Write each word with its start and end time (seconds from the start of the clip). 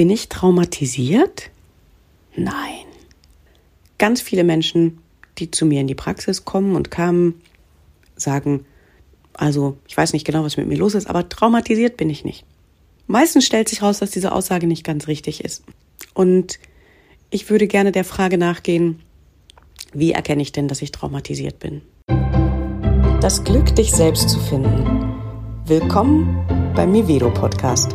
Bin 0.00 0.08
ich 0.08 0.30
traumatisiert? 0.30 1.50
Nein. 2.34 2.86
Ganz 3.98 4.22
viele 4.22 4.44
Menschen, 4.44 4.96
die 5.36 5.50
zu 5.50 5.66
mir 5.66 5.82
in 5.82 5.88
die 5.88 5.94
Praxis 5.94 6.46
kommen 6.46 6.74
und 6.74 6.90
kamen, 6.90 7.42
sagen, 8.16 8.64
also 9.34 9.76
ich 9.86 9.94
weiß 9.94 10.14
nicht 10.14 10.24
genau, 10.24 10.42
was 10.42 10.56
mit 10.56 10.68
mir 10.68 10.78
los 10.78 10.94
ist, 10.94 11.06
aber 11.06 11.28
traumatisiert 11.28 11.98
bin 11.98 12.08
ich 12.08 12.24
nicht. 12.24 12.46
Meistens 13.08 13.44
stellt 13.44 13.68
sich 13.68 13.82
heraus, 13.82 13.98
dass 13.98 14.10
diese 14.10 14.32
Aussage 14.32 14.66
nicht 14.66 14.84
ganz 14.84 15.06
richtig 15.06 15.44
ist. 15.44 15.64
Und 16.14 16.58
ich 17.28 17.50
würde 17.50 17.66
gerne 17.66 17.92
der 17.92 18.04
Frage 18.04 18.38
nachgehen, 18.38 19.02
wie 19.92 20.12
erkenne 20.12 20.40
ich 20.40 20.52
denn, 20.52 20.66
dass 20.66 20.80
ich 20.80 20.92
traumatisiert 20.92 21.58
bin? 21.58 21.82
Das 23.20 23.44
Glück, 23.44 23.76
dich 23.76 23.92
selbst 23.92 24.30
zu 24.30 24.40
finden. 24.40 25.12
Willkommen 25.66 26.72
beim 26.74 26.90
Mivero 26.90 27.28
Podcast. 27.30 27.94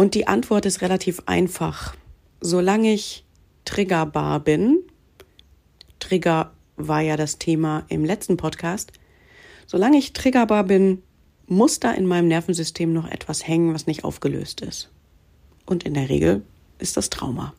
Und 0.00 0.14
die 0.14 0.26
Antwort 0.26 0.64
ist 0.64 0.80
relativ 0.80 1.20
einfach. 1.26 1.94
Solange 2.40 2.90
ich 2.94 3.26
triggerbar 3.66 4.40
bin, 4.40 4.78
Trigger 5.98 6.52
war 6.76 7.02
ja 7.02 7.18
das 7.18 7.36
Thema 7.36 7.84
im 7.88 8.06
letzten 8.06 8.38
Podcast, 8.38 8.92
solange 9.66 9.98
ich 9.98 10.14
triggerbar 10.14 10.64
bin, 10.64 11.02
muss 11.48 11.80
da 11.80 11.92
in 11.92 12.06
meinem 12.06 12.28
Nervensystem 12.28 12.94
noch 12.94 13.10
etwas 13.10 13.46
hängen, 13.46 13.74
was 13.74 13.86
nicht 13.86 14.02
aufgelöst 14.02 14.62
ist. 14.62 14.88
Und 15.66 15.84
in 15.84 15.92
der 15.92 16.08
Regel 16.08 16.44
ist 16.78 16.96
das 16.96 17.10
Trauma. 17.10 17.52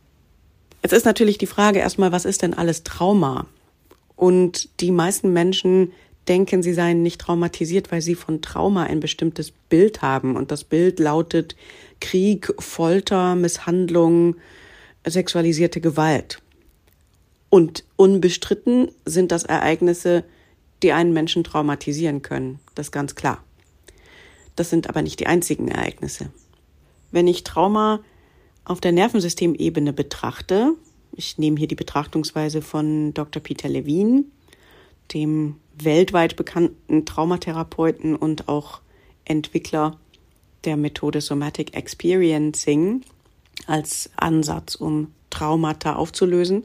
Jetzt 0.81 0.93
ist 0.93 1.05
natürlich 1.05 1.37
die 1.37 1.45
Frage 1.45 1.77
erstmal, 1.77 2.11
was 2.11 2.25
ist 2.25 2.41
denn 2.41 2.55
alles 2.55 2.81
Trauma? 2.81 3.45
Und 4.15 4.81
die 4.81 4.89
meisten 4.89 5.31
Menschen 5.31 5.91
denken, 6.27 6.63
sie 6.63 6.73
seien 6.73 7.01
nicht 7.01 7.21
traumatisiert, 7.21 7.91
weil 7.91 8.01
sie 8.01 8.15
von 8.15 8.41
Trauma 8.41 8.83
ein 8.83 8.99
bestimmtes 8.99 9.51
Bild 9.51 10.01
haben. 10.01 10.35
Und 10.35 10.51
das 10.51 10.63
Bild 10.63 10.99
lautet 10.99 11.55
Krieg, 11.99 12.53
Folter, 12.59 13.35
Misshandlung, 13.35 14.35
sexualisierte 15.05 15.81
Gewalt. 15.81 16.41
Und 17.49 17.83
unbestritten 17.95 18.89
sind 19.05 19.31
das 19.31 19.43
Ereignisse, 19.43 20.23
die 20.83 20.93
einen 20.93 21.13
Menschen 21.13 21.43
traumatisieren 21.43 22.21
können. 22.21 22.59
Das 22.75 22.87
ist 22.87 22.91
ganz 22.91 23.15
klar. 23.15 23.43
Das 24.55 24.69
sind 24.69 24.89
aber 24.89 25.01
nicht 25.01 25.19
die 25.19 25.27
einzigen 25.27 25.67
Ereignisse. 25.67 26.31
Wenn 27.11 27.27
ich 27.27 27.43
Trauma 27.43 27.99
auf 28.63 28.79
der 28.79 28.91
Nervensystemebene 28.91 29.91
betrachte, 29.91 30.75
ich 31.13 31.37
nehme 31.37 31.57
hier 31.57 31.67
die 31.67 31.75
Betrachtungsweise 31.75 32.61
von 32.61 33.13
Dr. 33.13 33.41
Peter 33.41 33.67
Levine, 33.67 34.23
dem 35.13 35.55
weltweit 35.75 36.35
bekannten 36.35 37.05
Traumatherapeuten 37.05 38.15
und 38.15 38.47
auch 38.47 38.81
Entwickler 39.25 39.99
der 40.63 40.77
Methode 40.77 41.21
Somatic 41.21 41.75
Experiencing 41.75 43.01
als 43.67 44.09
Ansatz, 44.15 44.75
um 44.75 45.13
Traumata 45.29 45.95
aufzulösen, 45.95 46.63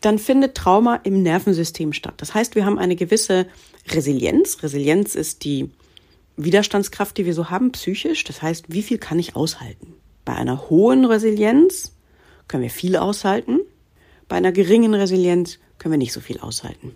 dann 0.00 0.18
findet 0.18 0.54
Trauma 0.54 0.96
im 0.96 1.22
Nervensystem 1.22 1.92
statt. 1.92 2.14
Das 2.18 2.34
heißt, 2.34 2.54
wir 2.54 2.66
haben 2.66 2.78
eine 2.78 2.96
gewisse 2.96 3.46
Resilienz. 3.88 4.62
Resilienz 4.62 5.14
ist 5.14 5.44
die 5.44 5.70
Widerstandskraft, 6.36 7.16
die 7.16 7.24
wir 7.24 7.34
so 7.34 7.48
haben, 7.48 7.72
psychisch. 7.72 8.24
Das 8.24 8.42
heißt, 8.42 8.66
wie 8.68 8.82
viel 8.82 8.98
kann 8.98 9.18
ich 9.18 9.36
aushalten? 9.36 9.94
Bei 10.24 10.34
einer 10.34 10.68
hohen 10.68 11.04
Resilienz 11.04 11.92
können 12.48 12.62
wir 12.62 12.70
viel 12.70 12.96
aushalten. 12.96 13.60
Bei 14.28 14.36
einer 14.36 14.52
geringen 14.52 14.94
Resilienz 14.94 15.58
können 15.78 15.92
wir 15.92 15.98
nicht 15.98 16.12
so 16.12 16.20
viel 16.20 16.40
aushalten. 16.40 16.92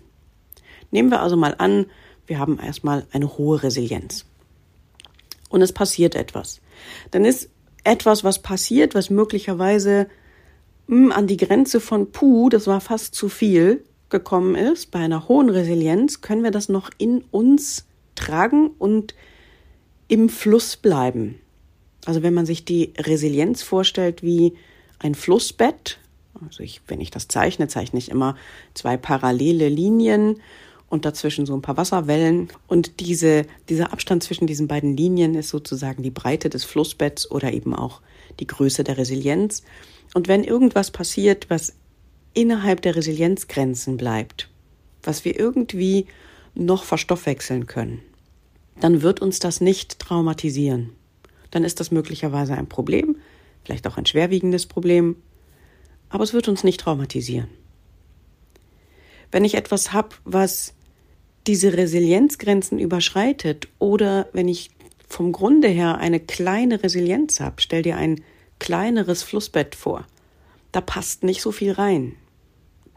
Nehmen 0.91 1.09
wir 1.09 1.21
also 1.21 1.35
mal 1.35 1.55
an, 1.57 1.85
wir 2.27 2.39
haben 2.39 2.59
erstmal 2.59 3.05
eine 3.11 3.37
hohe 3.37 3.63
Resilienz. 3.63 4.25
Und 5.49 5.61
es 5.61 5.73
passiert 5.73 6.15
etwas. 6.15 6.61
Dann 7.11 7.25
ist 7.25 7.49
etwas, 7.83 8.23
was 8.23 8.39
passiert, 8.39 8.95
was 8.95 9.09
möglicherweise 9.09 10.07
mh, 10.87 10.95
hm, 10.95 11.11
an 11.11 11.27
die 11.27 11.37
Grenze 11.37 11.79
von 11.79 12.11
puh, 12.11 12.49
das 12.49 12.67
war 12.67 12.81
fast 12.81 13.15
zu 13.15 13.29
viel, 13.29 13.83
gekommen 14.09 14.55
ist. 14.55 14.91
Bei 14.91 14.99
einer 14.99 15.27
hohen 15.27 15.49
Resilienz 15.49 16.21
können 16.21 16.43
wir 16.43 16.51
das 16.51 16.69
noch 16.69 16.89
in 16.97 17.23
uns 17.31 17.85
tragen 18.15 18.71
und 18.79 19.13
im 20.07 20.29
Fluss 20.29 20.77
bleiben. 20.77 21.39
Also 22.05 22.23
wenn 22.23 22.33
man 22.33 22.45
sich 22.45 22.65
die 22.65 22.93
Resilienz 22.97 23.61
vorstellt 23.61 24.23
wie 24.23 24.55
ein 24.99 25.15
Flussbett, 25.15 25.99
also 26.45 26.63
ich, 26.63 26.81
wenn 26.87 27.01
ich 27.01 27.11
das 27.11 27.27
zeichne, 27.27 27.67
zeichne 27.67 27.99
ich 27.99 28.09
immer 28.09 28.35
zwei 28.73 28.97
parallele 28.97 29.69
Linien 29.69 30.41
und 30.89 31.05
dazwischen 31.05 31.45
so 31.45 31.55
ein 31.55 31.61
paar 31.61 31.77
Wasserwellen. 31.77 32.49
Und 32.67 32.99
diese, 32.99 33.45
dieser 33.69 33.93
Abstand 33.93 34.23
zwischen 34.23 34.47
diesen 34.47 34.67
beiden 34.67 34.97
Linien 34.97 35.35
ist 35.35 35.49
sozusagen 35.49 36.03
die 36.03 36.09
Breite 36.09 36.49
des 36.49 36.63
Flussbetts 36.65 37.29
oder 37.29 37.53
eben 37.53 37.75
auch 37.75 38.01
die 38.39 38.47
Größe 38.47 38.83
der 38.83 38.97
Resilienz. 38.97 39.63
Und 40.13 40.27
wenn 40.27 40.43
irgendwas 40.43 40.91
passiert, 40.91 41.49
was 41.49 41.73
innerhalb 42.33 42.81
der 42.81 42.95
Resilienzgrenzen 42.95 43.97
bleibt, 43.97 44.49
was 45.03 45.25
wir 45.25 45.39
irgendwie 45.39 46.07
noch 46.55 46.83
verstoffwechseln 46.83 47.67
können, 47.67 48.01
dann 48.79 49.01
wird 49.01 49.21
uns 49.21 49.39
das 49.39 49.61
nicht 49.61 49.99
traumatisieren. 49.99 50.91
Dann 51.51 51.63
ist 51.63 51.79
das 51.79 51.91
möglicherweise 51.91 52.53
ein 52.53 52.67
Problem, 52.67 53.17
vielleicht 53.63 53.87
auch 53.87 53.97
ein 53.97 54.05
schwerwiegendes 54.05 54.65
Problem, 54.65 55.15
aber 56.09 56.23
es 56.23 56.33
wird 56.33 56.47
uns 56.47 56.63
nicht 56.63 56.79
traumatisieren. 56.79 57.49
Wenn 59.31 59.45
ich 59.45 59.55
etwas 59.55 59.93
habe, 59.93 60.15
was 60.25 60.73
diese 61.47 61.73
Resilienzgrenzen 61.73 62.79
überschreitet 62.79 63.67
oder 63.79 64.27
wenn 64.33 64.47
ich 64.47 64.71
vom 65.07 65.31
Grunde 65.31 65.67
her 65.67 65.97
eine 65.97 66.19
kleine 66.19 66.83
Resilienz 66.83 67.39
habe, 67.39 67.61
stell 67.61 67.81
dir 67.81 67.97
ein 67.97 68.21
kleineres 68.59 69.23
Flussbett 69.23 69.75
vor, 69.75 70.05
da 70.71 70.81
passt 70.81 71.23
nicht 71.23 71.41
so 71.41 71.51
viel 71.51 71.71
rein, 71.71 72.15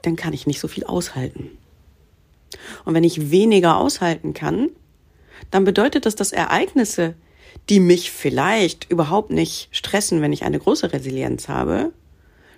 dann 0.02 0.16
kann 0.16 0.34
ich 0.34 0.46
nicht 0.46 0.60
so 0.60 0.68
viel 0.68 0.84
aushalten. 0.84 1.50
Und 2.84 2.94
wenn 2.94 3.04
ich 3.04 3.30
weniger 3.30 3.78
aushalten 3.78 4.34
kann, 4.34 4.68
dann 5.50 5.64
bedeutet 5.64 6.04
das, 6.04 6.14
dass 6.14 6.32
Ereignisse, 6.32 7.14
die 7.68 7.80
mich 7.80 8.10
vielleicht 8.10 8.90
überhaupt 8.90 9.30
nicht 9.30 9.68
stressen, 9.72 10.20
wenn 10.20 10.32
ich 10.32 10.44
eine 10.44 10.58
große 10.58 10.92
Resilienz 10.92 11.48
habe, 11.48 11.92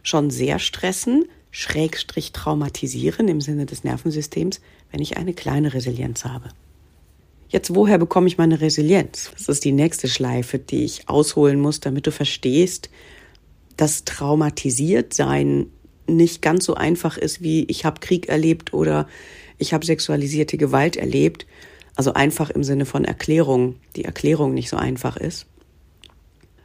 schon 0.02 0.30
sehr 0.30 0.58
stressen, 0.58 1.26
schrägstrich 1.50 2.32
traumatisieren 2.32 3.28
im 3.28 3.40
Sinne 3.40 3.66
des 3.66 3.84
Nervensystems, 3.84 4.60
wenn 4.94 5.02
ich 5.02 5.16
eine 5.16 5.34
kleine 5.34 5.74
Resilienz 5.74 6.24
habe. 6.24 6.50
Jetzt, 7.48 7.74
woher 7.74 7.98
bekomme 7.98 8.28
ich 8.28 8.38
meine 8.38 8.60
Resilienz? 8.60 9.32
Das 9.32 9.48
ist 9.48 9.64
die 9.64 9.72
nächste 9.72 10.06
Schleife, 10.06 10.60
die 10.60 10.84
ich 10.84 11.08
ausholen 11.08 11.58
muss, 11.58 11.80
damit 11.80 12.06
du 12.06 12.12
verstehst, 12.12 12.90
dass 13.76 14.04
traumatisiert 14.04 15.12
sein 15.12 15.66
nicht 16.06 16.42
ganz 16.42 16.64
so 16.64 16.74
einfach 16.74 17.18
ist, 17.18 17.42
wie 17.42 17.64
ich 17.64 17.84
habe 17.84 17.98
Krieg 17.98 18.28
erlebt 18.28 18.72
oder 18.72 19.08
ich 19.58 19.74
habe 19.74 19.84
sexualisierte 19.84 20.58
Gewalt 20.58 20.96
erlebt. 20.96 21.44
Also 21.96 22.14
einfach 22.14 22.50
im 22.50 22.62
Sinne 22.62 22.86
von 22.86 23.04
Erklärung, 23.04 23.74
die 23.96 24.04
Erklärung 24.04 24.54
nicht 24.54 24.70
so 24.70 24.76
einfach 24.76 25.16
ist, 25.16 25.46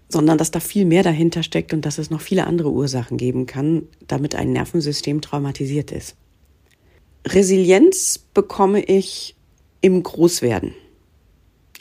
sondern 0.08 0.38
dass 0.38 0.52
da 0.52 0.60
viel 0.60 0.86
mehr 0.86 1.02
dahinter 1.02 1.42
steckt 1.42 1.74
und 1.74 1.84
dass 1.84 1.98
es 1.98 2.12
noch 2.12 2.22
viele 2.22 2.46
andere 2.46 2.70
Ursachen 2.70 3.18
geben 3.18 3.48
kann, 3.48 3.88
damit 4.08 4.36
ein 4.36 4.52
Nervensystem 4.54 5.20
traumatisiert 5.22 5.92
ist. 5.92 6.16
Resilienz 7.26 8.20
bekomme 8.34 8.84
ich 8.84 9.36
im 9.82 10.02
Großwerden. 10.04 10.74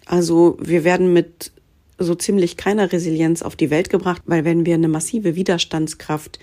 Also 0.06 0.56
wir 0.60 0.84
werden 0.84 1.12
mit 1.12 1.52
so 1.98 2.14
ziemlich 2.14 2.56
keiner 2.56 2.92
Resilienz 2.92 3.42
auf 3.42 3.56
die 3.56 3.70
Welt 3.70 3.90
gebracht, 3.90 4.22
weil 4.26 4.44
wenn 4.44 4.64
wir 4.66 4.74
eine 4.74 4.88
massive 4.88 5.34
Widerstandskraft 5.34 6.38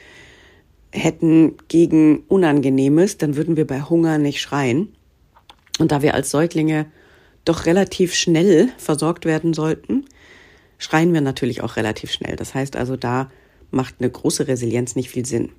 hätten 0.92 1.56
gegen 1.68 2.20
Unangenehmes, 2.28 3.18
dann 3.18 3.36
würden 3.36 3.58
wir 3.58 3.66
bei 3.66 3.82
Hunger 3.82 4.18
nicht 4.18 4.42
schreien. 4.42 4.90
Und 5.80 5.92
da 5.92 6.02
wir 6.02 6.14
als 6.14 6.30
Säuglinge 6.32 6.86
doch 7.44 7.66
relativ 7.66 8.14
schnell 8.14 8.70
versorgt 8.78 9.26
werden 9.26 9.54
sollten, 9.54 10.06
schreien 10.78 11.14
wir 11.14 11.22
natürlich 11.22 11.62
auch 11.62 11.76
relativ 11.76 12.12
schnell. 12.12 12.36
Das 12.36 12.54
heißt 12.54 12.76
also, 12.76 12.96
da 12.96 13.32
macht 13.72 13.96
eine 14.00 14.10
große 14.10 14.48
Resilienz 14.48 14.96
nicht 14.96 15.10
viel 15.10 15.26
Sinn. 15.26 15.52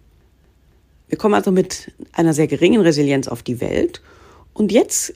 Wir 1.08 1.18
kommen 1.18 1.34
also 1.34 1.52
mit 1.52 1.92
einer 2.12 2.34
sehr 2.34 2.46
geringen 2.46 2.80
Resilienz 2.80 3.28
auf 3.28 3.42
die 3.42 3.60
Welt. 3.60 4.02
Und 4.52 4.72
jetzt 4.72 5.14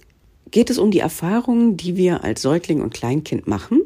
geht 0.51 0.71
es 0.71 0.79
um 0.79 0.91
die 0.91 1.01
Erfahrungen, 1.01 1.77
die 1.77 1.97
wir 1.97 2.25
als 2.25 2.43
Säugling 2.43 2.81
und 2.81 2.95
Kleinkind 2.95 3.47
machen. 3.47 3.83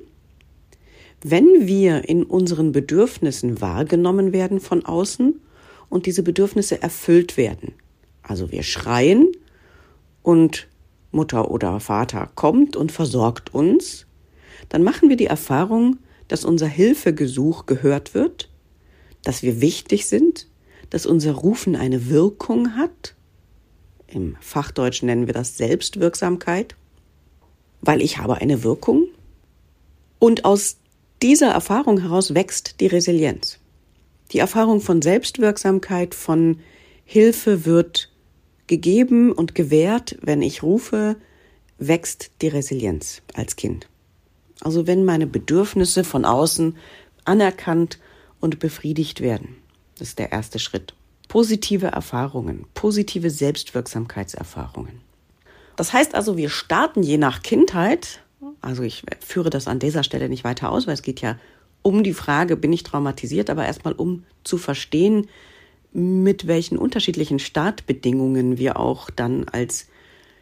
Wenn 1.23 1.67
wir 1.67 2.07
in 2.09 2.23
unseren 2.25 2.73
Bedürfnissen 2.73 3.61
wahrgenommen 3.61 4.33
werden 4.33 4.61
von 4.61 4.85
außen 4.85 5.41
und 5.89 6.07
diese 6.07 6.23
Bedürfnisse 6.23 6.83
erfüllt 6.83 7.37
werden, 7.37 7.73
also 8.23 8.53
wir 8.53 8.63
schreien 8.63 9.33
und 10.23 10.69
Mutter 11.13 11.51
oder 11.51 11.81
Vater 11.81 12.31
kommt 12.35 12.77
und 12.77 12.93
versorgt 12.93 13.55
uns, 13.55 14.07
dann 14.69 14.83
machen 14.83 15.09
wir 15.09 15.17
die 15.17 15.27
Erfahrung, 15.27 15.99
dass 16.29 16.45
unser 16.45 16.67
Hilfegesuch 16.67 17.67
gehört 17.67 18.15
wird, 18.15 18.51
dass 19.23 19.43
wir 19.43 19.61
wichtig 19.61 20.07
sind, 20.07 20.49
dass 20.91 21.07
unser 21.07 21.33
Rufen 21.33 21.77
eine 21.77 22.09
Wirkung 22.09 22.77
hat 22.77 23.15
Im 24.07 24.37
Fachdeutsch 24.41 25.03
nennen 25.03 25.27
wir 25.27 25.35
das 25.35 25.57
Selbstwirksamkeit, 25.57 26.77
weil 27.81 28.01
ich 28.01 28.19
habe 28.19 28.37
eine 28.37 28.63
Wirkung. 28.63 29.09
Und 30.19 30.45
aus 30.45 30.77
dieser 31.21 31.49
Erfahrung 31.49 32.01
heraus 32.01 32.35
wächst 32.35 32.81
die 32.81 32.87
Resilienz. 32.87 33.59
Die 34.33 34.39
Erfahrung 34.39 34.81
von 34.81 35.03
Selbstwirksamkeit, 35.03 36.15
von 36.15 36.61
Hilfe 37.05 37.65
wird 37.65 38.11
gegeben 38.67 39.33
und 39.33 39.55
gewährt, 39.55 40.17
wenn 40.23 40.43
ich 40.43 40.63
rufe, 40.63 41.17
wächst 41.79 42.31
die 42.41 42.49
Resilienz 42.49 43.23
als 43.35 43.57
Kind. 43.57 43.89
Also 44.61 44.87
wenn 44.87 45.05
meine 45.05 45.27
Bedürfnisse 45.27 46.05
von 46.05 46.25
außen 46.25 46.77
anerkannt 47.25 47.99
und 48.41 48.59
befriedigt 48.59 49.21
werden. 49.21 49.57
Das 49.99 50.09
ist 50.09 50.19
der 50.19 50.33
erste 50.33 50.59
Schritt. 50.59 50.95
Positive 51.29 51.87
Erfahrungen, 51.87 52.67
positive 52.75 53.31
Selbstwirksamkeitserfahrungen. 53.31 55.01
Das 55.77 55.93
heißt 55.93 56.15
also, 56.15 56.37
wir 56.37 56.51
starten 56.51 57.03
je 57.03 57.19
nach 57.19 57.43
Kindheit, 57.43 58.21
also 58.61 58.83
ich 58.83 59.03
führe 59.21 59.51
das 59.51 59.67
an 59.67 59.79
dieser 59.79 60.05
Stelle 60.05 60.29
nicht 60.29 60.45
weiter 60.45 60.71
aus, 60.71 60.87
weil 60.87 60.95
es 60.95 61.03
geht 61.03 61.21
ja 61.21 61.39
um 61.83 62.03
die 62.03 62.15
Frage, 62.15 62.57
bin 62.57 62.73
ich 62.73 62.83
traumatisiert, 62.83 63.51
aber 63.51 63.67
erstmal 63.67 63.93
um 63.95 64.25
zu 64.43 64.59
verstehen, 64.59 65.29
mit 65.93 66.47
welchen 66.47 66.79
unterschiedlichen 66.79 67.39
Startbedingungen 67.39 68.59
wir 68.59 68.79
auch 68.79 69.11
dann 69.11 69.45
als 69.49 69.87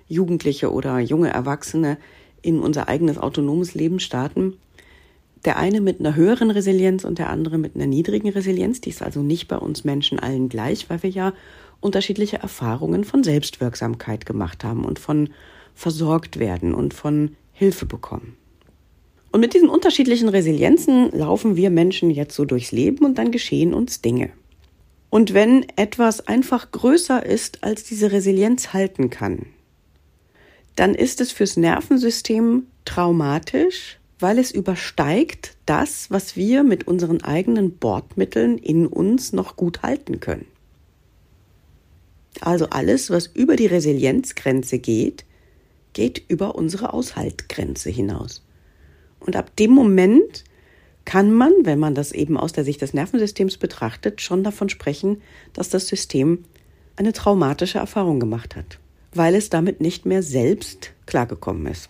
Jugendliche 0.08 0.72
oder 0.72 0.98
junge 0.98 1.31
Erwachsene 1.31 1.98
in 2.43 2.60
unser 2.60 2.88
eigenes 2.88 3.19
autonomes 3.19 3.75
Leben 3.75 4.00
starten. 4.00 4.58
Der 5.44 5.56
eine 5.56 5.81
mit 5.81 5.99
einer 6.00 6.15
höheren 6.15 6.50
Resilienz 6.50 7.05
und 7.05 7.19
der 7.19 7.31
andere 7.31 7.59
mit 7.59 7.75
einer 7.75 7.87
niedrigen 7.87 8.29
Resilienz. 8.29 8.81
Die 8.81 8.91
ist 8.91 9.03
also 9.03 9.23
nicht 9.23 9.49
bei 9.49 9.56
uns 9.56 9.85
Menschen 9.85 10.19
allen 10.19 10.49
gleich, 10.49 10.89
weil 10.89 11.03
wir 11.03 11.11
ja 11.11 11.33
unterschiedliche 11.81 12.39
Erfahrungen 12.39 13.05
von 13.05 13.25
Selbstwirksamkeit 13.25 14.25
gemacht 14.25 14.62
haben 14.62 14.85
und 14.85 14.99
von 14.99 15.31
versorgt 15.75 16.39
werden 16.39 16.75
und 16.75 16.94
von 16.94 17.37
Hilfe 17.53 17.87
bekommen. 17.87 18.37
Und 19.33 19.41
mit 19.41 19.55
diesen 19.55 19.69
unterschiedlichen 19.69 20.29
Resilienzen 20.29 21.11
laufen 21.11 21.56
wir 21.56 21.71
Menschen 21.71 22.11
jetzt 22.11 22.37
so 22.37 22.44
durchs 22.44 22.71
Leben 22.71 23.05
und 23.05 23.17
dann 23.17 23.33
geschehen 23.33 23.73
uns 23.73 24.03
Dinge. 24.03 24.31
Und 25.09 25.35
wenn 25.35 25.67
etwas 25.77 26.27
einfach 26.29 26.71
größer 26.71 27.25
ist, 27.25 27.65
als 27.65 27.85
diese 27.85 28.12
Resilienz 28.12 28.73
halten 28.73 29.11
kann, 29.11 29.47
dann 30.77 30.94
ist 30.94 31.21
es 31.21 31.33
fürs 31.33 31.56
Nervensystem 31.56 32.67
traumatisch, 32.85 33.99
weil 34.22 34.38
es 34.38 34.50
übersteigt 34.50 35.56
das, 35.66 36.10
was 36.10 36.36
wir 36.36 36.62
mit 36.62 36.86
unseren 36.86 37.22
eigenen 37.22 37.76
Bordmitteln 37.76 38.56
in 38.56 38.86
uns 38.86 39.32
noch 39.32 39.56
gut 39.56 39.82
halten 39.82 40.20
können. 40.20 40.46
Also 42.40 42.70
alles, 42.70 43.10
was 43.10 43.26
über 43.26 43.56
die 43.56 43.66
Resilienzgrenze 43.66 44.78
geht, 44.78 45.24
geht 45.92 46.22
über 46.28 46.54
unsere 46.54 46.92
Aushaltgrenze 46.92 47.90
hinaus. 47.90 48.42
Und 49.20 49.36
ab 49.36 49.54
dem 49.56 49.72
Moment 49.72 50.44
kann 51.04 51.32
man, 51.32 51.52
wenn 51.64 51.78
man 51.78 51.94
das 51.94 52.12
eben 52.12 52.36
aus 52.36 52.52
der 52.52 52.64
Sicht 52.64 52.80
des 52.80 52.94
Nervensystems 52.94 53.56
betrachtet, 53.56 54.20
schon 54.20 54.44
davon 54.44 54.69
sprechen, 54.69 55.20
dass 55.52 55.69
das 55.69 55.88
System 55.88 56.44
eine 56.96 57.12
traumatische 57.12 57.78
Erfahrung 57.78 58.20
gemacht 58.20 58.56
hat, 58.56 58.78
weil 59.14 59.34
es 59.34 59.50
damit 59.50 59.80
nicht 59.80 60.06
mehr 60.06 60.22
selbst 60.22 60.92
klargekommen 61.06 61.66
ist. 61.66 61.88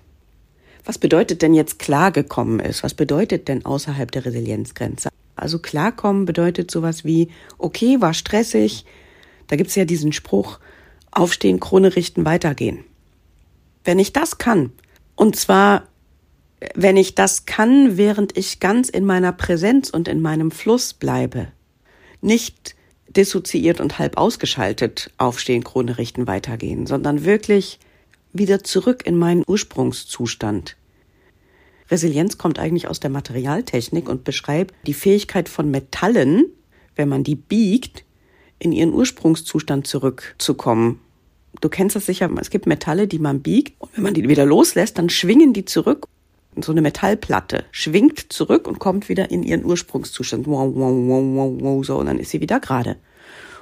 Was 0.84 0.98
bedeutet 0.98 1.42
denn 1.42 1.54
jetzt 1.54 1.78
klargekommen 1.78 2.60
ist? 2.60 2.82
Was 2.82 2.94
bedeutet 2.94 3.48
denn 3.48 3.64
außerhalb 3.64 4.10
der 4.10 4.24
Resilienzgrenze? 4.24 5.08
Also 5.36 5.58
klarkommen 5.58 6.24
bedeutet 6.24 6.70
sowas 6.70 7.04
wie, 7.04 7.28
okay, 7.58 8.00
war 8.00 8.14
stressig. 8.14 8.84
Da 9.46 9.56
gibt's 9.56 9.74
ja 9.74 9.84
diesen 9.84 10.12
Spruch, 10.12 10.58
aufstehen, 11.10 11.60
Krone 11.60 11.94
richten, 11.94 12.24
weitergehen. 12.24 12.84
Wenn 13.84 13.98
ich 13.98 14.12
das 14.12 14.38
kann, 14.38 14.72
und 15.14 15.36
zwar 15.36 15.84
wenn 16.74 16.96
ich 16.96 17.14
das 17.14 17.46
kann, 17.46 17.96
während 17.96 18.36
ich 18.36 18.60
ganz 18.60 18.88
in 18.88 19.04
meiner 19.04 19.32
Präsenz 19.32 19.90
und 19.90 20.08
in 20.08 20.20
meinem 20.20 20.50
Fluss 20.50 20.94
bleibe, 20.94 21.48
nicht 22.20 22.74
dissoziiert 23.08 23.80
und 23.80 23.98
halb 23.98 24.16
ausgeschaltet 24.16 25.10
aufstehen, 25.18 25.64
Krone 25.64 25.98
richten, 25.98 26.26
weitergehen, 26.26 26.86
sondern 26.86 27.24
wirklich 27.24 27.78
wieder 28.32 28.64
zurück 28.64 29.02
in 29.04 29.16
meinen 29.16 29.44
Ursprungszustand. 29.46 30.76
Resilienz 31.90 32.38
kommt 32.38 32.58
eigentlich 32.58 32.88
aus 32.88 33.00
der 33.00 33.10
Materialtechnik 33.10 34.08
und 34.08 34.24
beschreibt 34.24 34.74
die 34.86 34.94
Fähigkeit 34.94 35.48
von 35.48 35.70
Metallen, 35.70 36.46
wenn 36.96 37.08
man 37.08 37.24
die 37.24 37.34
biegt, 37.34 38.04
in 38.58 38.72
ihren 38.72 38.94
Ursprungszustand 38.94 39.86
zurückzukommen. 39.86 41.00
Du 41.60 41.68
kennst 41.68 41.96
das 41.96 42.06
sicher, 42.06 42.30
es 42.40 42.50
gibt 42.50 42.66
Metalle, 42.66 43.06
die 43.06 43.18
man 43.18 43.42
biegt 43.42 43.80
und 43.80 43.90
wenn 43.94 44.04
man 44.04 44.14
die 44.14 44.28
wieder 44.28 44.46
loslässt, 44.46 44.96
dann 44.98 45.10
schwingen 45.10 45.52
die 45.52 45.64
zurück 45.64 46.06
so 46.60 46.72
eine 46.72 46.82
Metallplatte, 46.82 47.64
schwingt 47.70 48.32
zurück 48.32 48.68
und 48.68 48.78
kommt 48.78 49.08
wieder 49.08 49.30
in 49.30 49.42
ihren 49.42 49.64
Ursprungszustand. 49.64 50.46
Wow, 50.46 50.72
wow, 50.74 50.92
wow, 50.92 51.24
wow, 51.34 51.56
wow, 51.60 51.84
so, 51.84 51.96
und 51.96 52.06
dann 52.06 52.18
ist 52.18 52.30
sie 52.30 52.40
wieder 52.40 52.60
gerade. 52.60 52.96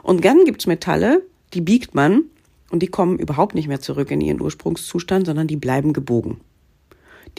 Und 0.03 0.25
dann 0.25 0.45
gibt's 0.45 0.67
Metalle, 0.67 1.23
die 1.55 1.61
biegt 1.61 1.95
man 1.95 2.25
und 2.71 2.81
die 2.81 2.89
kommen 2.89 3.19
überhaupt 3.19 3.55
nicht 3.55 3.69
mehr 3.69 3.81
zurück 3.81 4.11
in 4.11 4.21
ihren 4.21 4.41
Ursprungszustand, 4.41 5.27
sondern 5.27 5.49
die 5.49 5.57
bleiben 5.57 5.93
gebogen. 5.93 6.41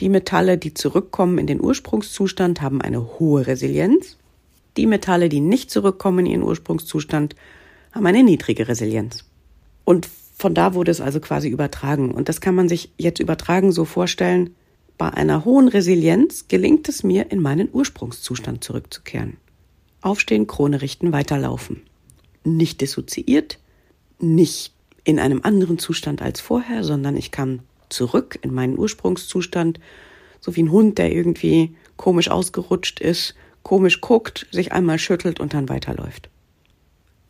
Die 0.00 0.08
Metalle, 0.08 0.58
die 0.58 0.74
zurückkommen 0.74 1.38
in 1.38 1.46
den 1.46 1.60
Ursprungszustand, 1.60 2.60
haben 2.62 2.80
eine 2.80 3.18
hohe 3.18 3.46
Resilienz. 3.46 4.18
Die 4.76 4.86
Metalle, 4.86 5.28
die 5.28 5.40
nicht 5.40 5.70
zurückkommen 5.70 6.20
in 6.20 6.26
ihren 6.26 6.42
Ursprungszustand, 6.42 7.34
haben 7.92 8.06
eine 8.06 8.22
niedrige 8.22 8.68
Resilienz. 8.68 9.24
Und 9.84 10.08
von 10.36 10.54
da 10.54 10.74
wurde 10.74 10.90
es 10.90 11.00
also 11.00 11.20
quasi 11.20 11.48
übertragen. 11.48 12.10
Und 12.10 12.28
das 12.28 12.40
kann 12.40 12.54
man 12.54 12.68
sich 12.68 12.92
jetzt 12.96 13.20
übertragen 13.20 13.72
so 13.72 13.84
vorstellen, 13.84 14.54
bei 14.98 15.08
einer 15.10 15.44
hohen 15.44 15.68
Resilienz 15.68 16.48
gelingt 16.48 16.88
es 16.88 17.02
mir, 17.02 17.30
in 17.30 17.40
meinen 17.40 17.68
Ursprungszustand 17.72 18.62
zurückzukehren. 18.62 19.36
Aufstehen, 20.00 20.46
Krone 20.46 20.82
richten, 20.82 21.12
weiterlaufen. 21.12 21.82
Nicht 22.44 22.80
dissoziiert, 22.80 23.58
nicht 24.18 24.74
in 25.04 25.18
einem 25.18 25.40
anderen 25.42 25.78
Zustand 25.78 26.22
als 26.22 26.40
vorher, 26.40 26.84
sondern 26.84 27.16
ich 27.16 27.30
kann 27.30 27.60
zurück 27.88 28.38
in 28.42 28.54
meinen 28.54 28.78
Ursprungszustand, 28.78 29.80
so 30.40 30.56
wie 30.56 30.62
ein 30.62 30.72
Hund, 30.72 30.98
der 30.98 31.12
irgendwie 31.12 31.74
komisch 31.96 32.28
ausgerutscht 32.30 33.00
ist, 33.00 33.34
komisch 33.62 34.00
guckt, 34.00 34.46
sich 34.50 34.72
einmal 34.72 34.98
schüttelt 34.98 35.40
und 35.40 35.54
dann 35.54 35.68
weiterläuft. 35.68 36.30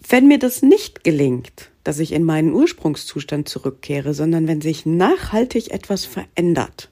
Wenn 0.09 0.29
mir 0.29 0.39
das 0.39 0.63
nicht 0.63 1.05
gelingt, 1.05 1.71
dass 1.85 1.99
ich 1.99 2.13
in 2.13 2.25
meinen 2.25 2.53
Ursprungszustand 2.53 3.49
zurückkehre, 3.49 4.15
sondern 4.15 4.49
wenn 4.49 4.61
sich 4.61 4.87
nachhaltig 4.87 5.71
etwas 5.71 6.05
verändert, 6.05 6.91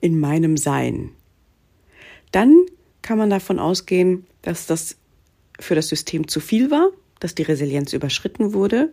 in 0.00 0.20
meinem 0.20 0.56
Sein. 0.56 1.10
Dann 2.30 2.54
kann 3.02 3.18
man 3.18 3.30
davon 3.30 3.58
ausgehen, 3.58 4.26
dass 4.42 4.66
das 4.66 4.96
für 5.58 5.74
das 5.74 5.88
System 5.88 6.28
zu 6.28 6.40
viel 6.40 6.70
war, 6.70 6.90
dass 7.18 7.34
die 7.34 7.42
Resilienz 7.42 7.92
überschritten 7.92 8.52
wurde 8.52 8.92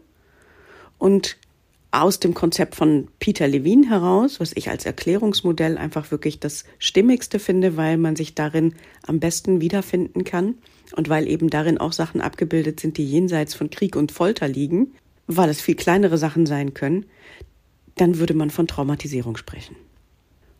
und 1.03 1.35
aus 1.91 2.21
dem 2.21 2.33
Konzept 2.33 2.75
von 2.75 3.09
Peter 3.19 3.45
Levine 3.45 3.89
heraus, 3.89 4.39
was 4.39 4.53
ich 4.55 4.69
als 4.69 4.85
Erklärungsmodell 4.85 5.77
einfach 5.77 6.11
wirklich 6.11 6.39
das 6.39 6.63
stimmigste 6.79 7.39
finde, 7.39 7.75
weil 7.75 7.97
man 7.97 8.15
sich 8.15 8.35
darin 8.35 8.75
am 9.05 9.19
besten 9.19 9.59
wiederfinden 9.59 10.23
kann 10.23 10.55
und 10.95 11.09
weil 11.09 11.27
eben 11.27 11.49
darin 11.49 11.77
auch 11.77 11.91
Sachen 11.91 12.21
abgebildet 12.21 12.79
sind, 12.79 12.97
die 12.97 13.05
jenseits 13.05 13.53
von 13.53 13.69
Krieg 13.69 13.97
und 13.97 14.13
Folter 14.13 14.47
liegen, 14.47 14.93
weil 15.27 15.49
es 15.49 15.59
viel 15.59 15.75
kleinere 15.75 16.17
Sachen 16.17 16.45
sein 16.45 16.73
können, 16.73 17.05
dann 17.95 18.17
würde 18.17 18.33
man 18.33 18.49
von 18.49 18.65
Traumatisierung 18.65 19.35
sprechen. 19.35 19.75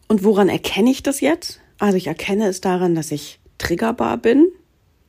Und 0.10 0.26
woran 0.26 0.50
erkenne 0.50 0.92
ich 0.92 1.04
das 1.04 1.22
jetzt? 1.22 1.62
Also 1.80 1.96
ich 1.96 2.08
erkenne 2.08 2.50
es 2.50 2.60
daran, 2.60 2.96
dass 2.96 3.12
ich 3.12 3.40
triggerbar 3.60 4.18
bin. 4.18 4.50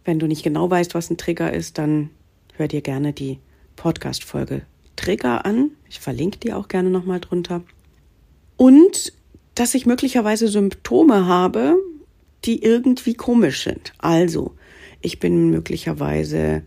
Wenn 0.05 0.21
du 0.21 0.29
nicht 0.29 0.45
genau 0.45 0.71
weißt, 0.71 0.95
was 0.95 1.11
ein 1.11 1.17
Trigger 1.17 1.53
ist, 1.53 1.79
dann 1.79 2.11
hör 2.57 2.69
dir 2.69 2.83
gerne 2.83 3.13
die 3.13 3.41
Podcast-Folge 3.75 4.63
Trigger 4.97 5.45
an. 5.45 5.71
Ich 5.89 6.01
verlinke 6.01 6.39
die 6.39 6.53
auch 6.53 6.69
gerne 6.69 6.91
nochmal 6.91 7.21
drunter. 7.21 7.63
Und 8.57 9.13
dass 9.55 9.75
ich 9.75 9.87
möglicherweise 9.87 10.49
Symptome 10.49 11.27
habe, 11.27 11.77
die 12.45 12.63
irgendwie 12.63 13.15
komisch 13.15 13.65
sind. 13.65 13.93
Also, 13.99 14.55
ich 15.01 15.21
bin 15.21 15.51
möglicherweise 15.51 16.63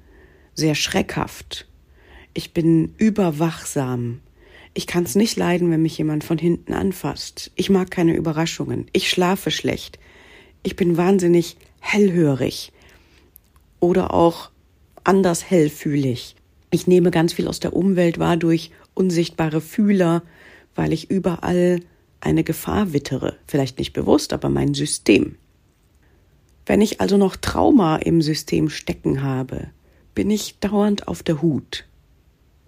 sehr 0.54 0.76
schreckhaft. 0.76 1.68
Ich 2.34 2.54
bin 2.54 2.94
überwachsam. 2.98 4.22
Ich 4.74 4.88
kann 4.88 5.04
es 5.04 5.16
nicht 5.16 5.38
leiden, 5.38 5.72
wenn 5.72 5.82
mich 5.82 5.98
jemand 5.98 6.24
von 6.24 6.38
hinten 6.38 6.74
anfasst. 6.74 7.52
Ich 7.56 7.70
mag 7.70 7.92
keine 7.92 8.16
Überraschungen. 8.16 8.88
Ich 8.94 9.10
schlafe 9.10 9.52
schlecht. 9.52 10.00
Ich 10.64 10.76
bin 10.76 10.98
wahnsinnig 10.98 11.58
hellhörig 11.80 12.72
oder 13.80 14.14
auch 14.14 14.52
anders 15.04 15.50
hellfühlig. 15.50 16.37
Ich 16.70 16.88
nehme 16.88 17.12
ganz 17.12 17.34
viel 17.34 17.48
aus 17.48 17.60
der 17.60 17.74
Umwelt 17.74 18.20
wahr 18.20 18.38
durch 18.38 18.72
unsichtbare 18.94 19.62
Fühler, 19.62 20.24
weil 20.76 20.92
ich 20.92 21.10
überall 21.10 21.80
eine 22.20 22.44
Gefahr 22.44 22.94
wittere. 22.94 23.38
Vielleicht 23.48 23.80
nicht 23.80 23.94
bewusst, 23.94 24.34
aber 24.34 24.50
mein 24.50 24.74
System. 24.74 25.36
Wenn 26.66 26.82
ich 26.82 27.00
also 27.00 27.16
noch 27.18 27.38
Trauma 27.38 27.96
im 27.96 28.22
System 28.22 28.70
stecken 28.70 29.24
habe, 29.24 29.70
bin 30.14 30.30
ich 30.30 30.60
dauernd 30.60 31.08
auf 31.08 31.24
der 31.24 31.42
Hut 31.42 31.86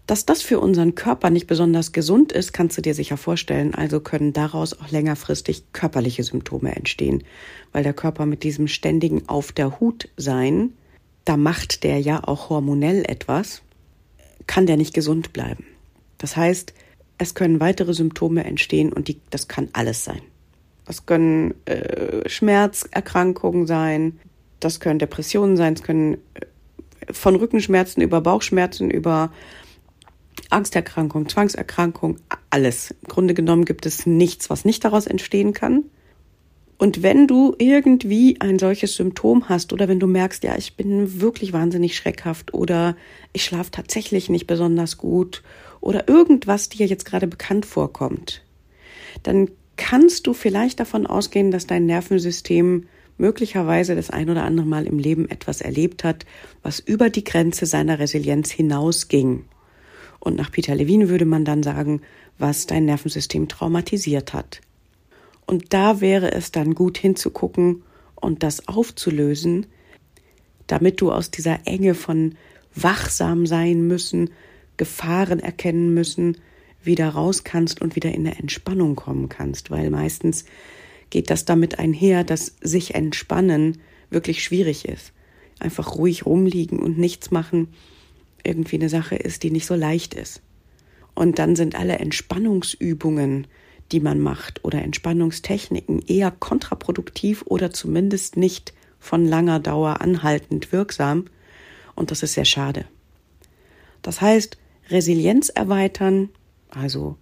Dass 0.08 0.26
das 0.26 0.42
für 0.42 0.60
unseren 0.60 0.96
Körper 0.96 1.30
nicht 1.30 1.48
besonders 1.48 1.92
gesund 1.92 2.32
ist, 2.32 2.54
kannst 2.54 2.78
du 2.78 2.82
dir 2.82 2.94
sicher 2.94 3.18
vorstellen. 3.18 3.76
Also 3.76 4.00
können 4.00 4.32
daraus 4.32 4.80
auch 4.80 4.90
längerfristig 4.90 5.74
körperliche 5.74 6.24
Symptome 6.24 6.74
entstehen, 6.76 7.24
weil 7.74 7.84
der 7.84 7.94
Körper 7.94 8.26
mit 8.26 8.44
diesem 8.44 8.68
ständigen 8.70 9.28
Auf 9.28 9.52
der 9.52 9.80
Hut 9.80 10.08
sein, 10.16 10.74
da 11.26 11.36
macht 11.36 11.84
der 11.84 12.00
ja 12.00 12.24
auch 12.24 12.50
hormonell 12.50 13.04
etwas, 13.06 13.62
kann 14.50 14.66
der 14.66 14.78
nicht 14.78 14.96
gesund 14.96 15.32
bleiben. 15.32 15.64
Das 16.18 16.36
heißt, 16.36 16.74
es 17.20 17.36
können 17.36 17.60
weitere 17.60 17.94
Symptome 17.94 18.46
entstehen 18.46 18.92
und 18.92 19.08
die, 19.08 19.22
das 19.30 19.48
kann 19.48 19.70
alles 19.74 20.04
sein. 20.04 20.22
Das 20.86 21.06
können 21.06 21.54
äh, 21.66 22.28
Schmerzerkrankungen 22.28 23.68
sein, 23.68 24.20
das 24.60 24.80
können 24.80 24.98
Depressionen 24.98 25.56
sein, 25.56 25.74
es 25.74 25.84
können 25.84 26.16
äh, 26.34 27.14
von 27.14 27.36
Rückenschmerzen 27.36 28.02
über 28.02 28.22
Bauchschmerzen, 28.22 28.90
über 28.90 29.32
Angsterkrankung, 30.50 31.30
Zwangserkrankung, 31.30 32.18
alles. 32.50 32.90
Im 32.90 33.08
Grunde 33.08 33.36
genommen 33.36 33.66
gibt 33.66 33.86
es 33.86 34.08
nichts, 34.08 34.50
was 34.50 34.66
nicht 34.66 34.84
daraus 34.84 35.06
entstehen 35.06 35.54
kann. 35.54 35.84
Und 36.80 37.04
wenn 37.04 37.28
du 37.28 37.54
irgendwie 37.58 38.40
ein 38.40 38.58
solches 38.58 38.96
Symptom 38.96 39.50
hast 39.50 39.74
oder 39.74 39.90
wenn 39.90 40.00
du 40.00 40.08
merkst, 40.08 40.46
ja, 40.46 40.56
ich 40.58 40.78
bin 40.78 41.20
wirklich 41.20 41.52
wahnsinnig 41.52 41.98
schreckhaft 41.98 42.54
oder 42.54 42.96
ich 43.34 43.44
schlafe 43.44 43.70
tatsächlich 43.70 44.30
nicht 44.30 44.48
besonders 44.48 44.98
gut 44.98 45.44
oder 45.82 46.08
irgendwas 46.08 46.70
dir 46.70 46.88
jetzt 46.88 47.04
gerade 47.04 47.28
bekannt 47.28 47.66
vorkommt, 47.66 48.44
dann 49.24 49.52
kannst 49.76 50.26
du 50.26 50.34
vielleicht 50.34 50.80
davon 50.80 51.06
ausgehen, 51.06 51.52
dass 51.52 51.68
dein 51.68 51.86
Nervensystem 51.86 52.86
möglicherweise 53.18 53.94
das 53.94 54.10
ein 54.10 54.30
oder 54.30 54.46
andere 54.46 54.66
Mal 54.66 54.88
im 54.88 55.00
Leben 55.00 55.30
etwas 55.30 55.60
erlebt 55.60 56.06
hat, 56.06 56.26
was 56.64 56.80
über 56.80 57.10
die 57.10 57.26
Grenze 57.26 57.66
seiner 57.66 58.00
Resilienz 58.00 58.52
hinausging. 58.52 59.44
Und 60.22 60.38
nach 60.38 60.50
Peter 60.50 60.76
Levine 60.76 61.10
würde 61.10 61.26
man 61.26 61.44
dann 61.44 61.62
sagen, 61.62 62.04
was 62.38 62.68
dein 62.68 62.86
Nervensystem 62.86 63.50
traumatisiert 63.50 64.32
hat. 64.34 64.62
Und 65.50 65.74
da 65.74 66.00
wäre 66.00 66.32
es 66.32 66.52
dann 66.52 66.76
gut 66.76 67.00
hinzugucken 67.00 67.82
und 68.14 68.44
das 68.44 68.68
aufzulösen, 68.68 69.66
damit 70.68 71.02
du 71.02 71.12
aus 71.12 71.32
dieser 71.32 71.66
Enge 71.66 71.96
von 71.96 72.36
wachsam 72.76 73.48
sein 73.48 73.88
müssen, 73.88 74.30
Gefahren 74.78 75.40
erkennen 75.40 75.92
müssen, 75.96 76.38
wieder 76.84 77.10
raus 77.10 77.44
kannst 77.44 77.82
und 77.82 77.96
wieder 77.96 78.12
in 78.12 78.28
eine 78.28 78.38
Entspannung 78.38 78.96
kommen 78.96 79.28
kannst, 79.28 79.72
weil 79.72 79.90
meistens 79.90 80.46
geht 81.10 81.32
das 81.32 81.46
damit 81.46 81.80
einher, 81.80 82.24
dass 82.24 82.58
sich 82.62 82.94
entspannen 82.94 83.80
wirklich 84.12 84.44
schwierig 84.44 84.88
ist. 84.88 85.14
Einfach 85.58 85.96
ruhig 85.96 86.28
rumliegen 86.28 86.78
und 86.78 87.00
nichts 87.00 87.32
machen 87.32 87.70
irgendwie 88.44 88.76
eine 88.76 88.90
Sache 88.90 89.16
ist, 89.16 89.42
die 89.42 89.50
nicht 89.50 89.66
so 89.66 89.74
leicht 89.74 90.14
ist. 90.14 90.44
Und 91.16 91.40
dann 91.40 91.56
sind 91.56 91.74
alle 91.74 91.98
Entspannungsübungen, 91.98 93.48
die 93.92 94.00
man 94.00 94.20
macht 94.20 94.64
oder 94.64 94.82
Entspannungstechniken 94.82 96.02
eher 96.08 96.32
kontraproduktiv 96.32 97.44
oder 97.46 97.72
zumindest 97.72 98.38
nicht 98.38 98.74
von 99.00 99.26
langer 99.26 99.60
Dauer 99.60 100.02
anhaltend 100.02 100.72
wirksam. 100.72 101.26
Und 101.96 102.12
das 102.12 102.24
ist 102.24 102.34
sehr 102.34 102.46
schade. 102.46 102.86
Das 104.02 104.22
heißt, 104.22 104.58
Resilienz 104.90 105.50
erweitern, 105.50 106.30
also 106.70 107.18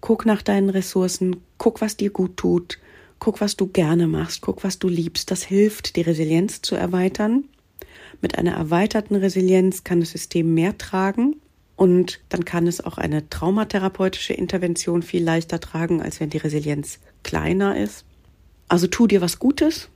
guck 0.00 0.26
nach 0.26 0.42
deinen 0.42 0.70
Ressourcen, 0.70 1.36
guck, 1.58 1.80
was 1.80 1.96
dir 1.96 2.10
gut 2.10 2.36
tut, 2.36 2.78
guck, 3.18 3.40
was 3.40 3.56
du 3.56 3.66
gerne 3.66 4.06
machst, 4.06 4.40
guck, 4.40 4.64
was 4.64 4.78
du 4.78 4.88
liebst. 4.88 5.30
Das 5.30 5.42
hilft, 5.42 5.96
die 5.96 6.02
Resilienz 6.02 6.62
zu 6.62 6.74
erweitern. 6.74 7.44
Mit 8.20 8.38
einer 8.38 8.52
erweiterten 8.52 9.16
Resilienz 9.16 9.84
kann 9.84 10.00
das 10.00 10.10
System 10.10 10.54
mehr 10.54 10.76
tragen 10.76 11.36
und 11.80 12.20
dann 12.28 12.44
kann 12.44 12.66
es 12.66 12.84
auch 12.84 12.98
eine 12.98 13.30
traumatherapeutische 13.30 14.34
Intervention 14.34 15.00
viel 15.00 15.24
leichter 15.24 15.60
tragen, 15.60 16.02
als 16.02 16.20
wenn 16.20 16.28
die 16.28 16.36
Resilienz 16.36 16.98
kleiner 17.22 17.74
ist. 17.78 18.04
Also 18.68 18.86
tu 18.86 19.06
dir 19.06 19.22
was 19.22 19.38
Gutes, 19.38 19.88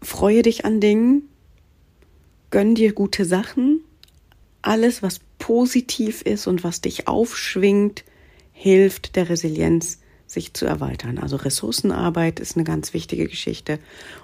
freue 0.00 0.42
dich 0.42 0.64
an 0.64 0.78
Dingen, 0.78 1.22
gönn 2.52 2.76
dir 2.76 2.92
gute 2.92 3.24
Sachen. 3.24 3.80
Alles, 4.62 5.02
was 5.02 5.18
positiv 5.40 6.22
ist 6.22 6.46
und 6.46 6.62
was 6.62 6.80
dich 6.80 7.08
aufschwingt, 7.08 8.04
hilft 8.52 9.16
der 9.16 9.30
Resilienz, 9.30 9.98
sich 10.28 10.54
zu 10.54 10.64
erweitern. 10.64 11.18
Also 11.18 11.34
Ressourcenarbeit 11.34 12.38
ist 12.38 12.54
eine 12.54 12.62
ganz 12.62 12.94
wichtige 12.94 13.26
Geschichte. 13.26 13.80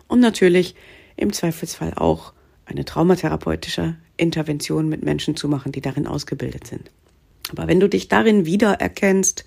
Und 0.06 0.20
natürlich 0.20 0.76
im 1.16 1.32
Zweifelsfall 1.32 1.94
auch 1.94 2.32
eine 2.64 2.84
traumatherapeutische 2.84 3.96
Intervention 4.16 4.88
mit 4.88 5.04
Menschen 5.04 5.36
zu 5.36 5.48
machen, 5.48 5.72
die 5.72 5.80
darin 5.80 6.06
ausgebildet 6.06 6.66
sind. 6.66 6.90
Aber 7.50 7.68
wenn 7.68 7.80
du 7.80 7.88
dich 7.88 8.08
darin 8.08 8.46
wiedererkennst, 8.46 9.44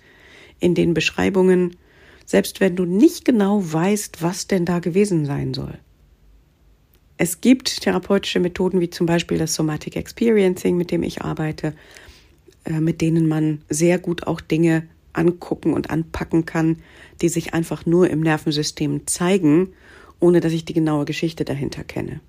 in 0.59 0.75
den 0.75 0.93
Beschreibungen, 0.93 1.77
selbst 2.25 2.59
wenn 2.59 2.75
du 2.75 2.85
nicht 2.85 3.25
genau 3.25 3.61
weißt, 3.61 4.21
was 4.21 4.47
denn 4.47 4.65
da 4.65 4.79
gewesen 4.79 5.25
sein 5.25 5.53
soll. 5.53 5.79
Es 7.17 7.41
gibt 7.41 7.81
therapeutische 7.81 8.39
Methoden 8.39 8.79
wie 8.79 8.89
zum 8.89 9.05
Beispiel 9.05 9.37
das 9.37 9.53
Somatic 9.53 9.95
Experiencing, 9.95 10.77
mit 10.77 10.91
dem 10.91 11.03
ich 11.03 11.21
arbeite, 11.21 11.73
äh, 12.65 12.79
mit 12.79 13.01
denen 13.01 13.27
man 13.27 13.61
sehr 13.69 13.99
gut 13.99 14.27
auch 14.27 14.41
Dinge 14.41 14.87
angucken 15.13 15.73
und 15.73 15.89
anpacken 15.89 16.45
kann, 16.45 16.77
die 17.21 17.29
sich 17.29 17.53
einfach 17.53 17.85
nur 17.85 18.09
im 18.09 18.21
Nervensystem 18.21 19.07
zeigen, 19.07 19.73
ohne 20.19 20.39
dass 20.39 20.53
ich 20.53 20.65
die 20.65 20.73
genaue 20.73 21.05
Geschichte 21.05 21.45
dahinter 21.45 21.83
kenne. 21.83 22.21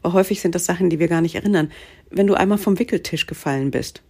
Aber 0.00 0.14
häufig 0.14 0.40
sind 0.40 0.54
das 0.54 0.64
Sachen, 0.64 0.90
die 0.90 0.98
wir 0.98 1.08
gar 1.08 1.20
nicht 1.20 1.34
erinnern. 1.34 1.70
Wenn 2.10 2.26
du 2.26 2.34
einmal 2.34 2.58
vom 2.58 2.78
Wickeltisch 2.78 3.26
gefallen 3.26 3.70
bist, 3.70 4.02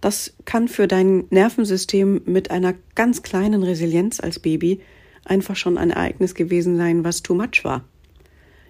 das 0.00 0.34
kann 0.44 0.68
für 0.68 0.86
dein 0.86 1.24
Nervensystem 1.30 2.22
mit 2.24 2.50
einer 2.50 2.74
ganz 2.94 3.22
kleinen 3.22 3.62
Resilienz 3.62 4.20
als 4.20 4.38
Baby 4.38 4.80
einfach 5.24 5.56
schon 5.56 5.76
ein 5.76 5.90
Ereignis 5.90 6.34
gewesen 6.34 6.76
sein, 6.76 7.04
was 7.04 7.22
too 7.22 7.34
much 7.34 7.64
war. 7.64 7.84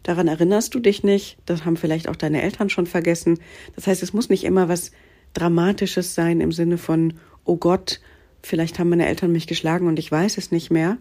Daran 0.03 0.29
erinnerst 0.29 0.75
du 0.75 0.81
dich 0.81 1.03
nicht, 1.03 1.37
das 1.45 1.65
haben 1.65 1.77
vielleicht 1.77 2.09
auch 2.09 2.17
deine 2.17 2.41
Eltern 2.43 2.71
schon 2.71 2.87
vergessen. 2.87 3.39
Das 3.77 3.87
heißt, 3.87 4.03
es 4.03 4.13
muss 4.13 4.31
nicht 4.31 4.45
immer 4.45 4.69
was 4.69 4.91
Dramatisches 5.35 6.15
sein 6.15 6.41
im 6.41 6.53
Sinne 6.53 6.79
von, 6.79 7.15
oh 7.45 7.57
Gott, 7.57 8.01
vielleicht 8.43 8.79
haben 8.79 8.89
meine 8.89 9.07
Eltern 9.07 9.33
mich 9.33 9.47
geschlagen 9.47 9.87
und 9.87 9.99
ich 9.99 10.11
weiß 10.11 10.39
es 10.39 10.51
nicht 10.51 10.71
mehr, 10.71 10.97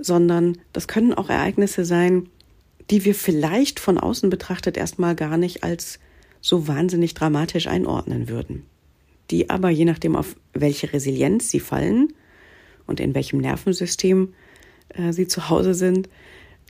sondern 0.00 0.58
das 0.72 0.88
können 0.88 1.12
auch 1.12 1.28
Ereignisse 1.28 1.84
sein, 1.84 2.28
die 2.90 3.04
wir 3.04 3.14
vielleicht 3.14 3.78
von 3.78 3.98
außen 3.98 4.30
betrachtet 4.30 4.76
erstmal 4.76 5.14
gar 5.14 5.36
nicht 5.36 5.62
als 5.62 6.00
so 6.40 6.66
wahnsinnig 6.66 7.14
dramatisch 7.14 7.66
einordnen 7.66 8.28
würden. 8.28 8.64
Die 9.30 9.48
aber, 9.48 9.70
je 9.70 9.84
nachdem, 9.84 10.16
auf 10.16 10.36
welche 10.52 10.92
Resilienz 10.92 11.50
sie 11.50 11.60
fallen 11.60 12.12
und 12.86 12.98
in 12.98 13.14
welchem 13.14 13.38
Nervensystem 13.38 14.34
äh, 14.88 15.12
sie 15.12 15.28
zu 15.28 15.48
Hause 15.48 15.74
sind, 15.74 16.08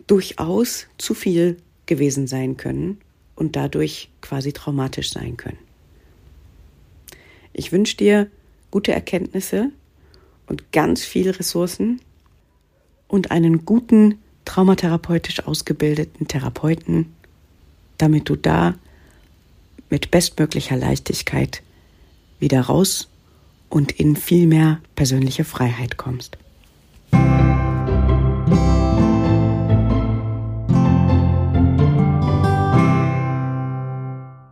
durchaus 0.06 0.86
zu 0.98 1.14
viel 1.14 1.56
gewesen 1.86 2.26
sein 2.26 2.56
können 2.56 2.98
und 3.34 3.56
dadurch 3.56 4.10
quasi 4.20 4.52
traumatisch 4.52 5.10
sein 5.12 5.36
können. 5.36 5.58
Ich 7.52 7.72
wünsche 7.72 7.96
dir 7.96 8.30
gute 8.70 8.92
Erkenntnisse 8.92 9.70
und 10.46 10.72
ganz 10.72 11.02
viel 11.02 11.30
Ressourcen 11.30 12.00
und 13.08 13.30
einen 13.30 13.64
guten 13.64 14.18
traumatherapeutisch 14.50 15.46
ausgebildeten 15.46 16.26
Therapeuten, 16.26 17.14
damit 17.98 18.28
du 18.28 18.34
da 18.34 18.74
mit 19.90 20.10
bestmöglicher 20.10 20.76
Leichtigkeit 20.76 21.62
wieder 22.40 22.62
raus 22.62 23.08
und 23.68 23.92
in 23.92 24.16
viel 24.16 24.48
mehr 24.48 24.80
persönliche 24.96 25.44
Freiheit 25.44 25.98
kommst. 25.98 26.36